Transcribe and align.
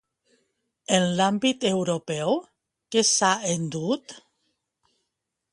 En 0.97 1.05
l'àmbit 1.19 1.67
europeu, 1.73 2.33
què 2.95 3.07
s'ha 3.13 3.33
endut? 3.59 4.19